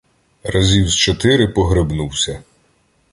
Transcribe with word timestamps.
Разів 0.43 0.89
з 0.89 0.95
чотири 0.95 1.47
погребнувся 1.47 2.43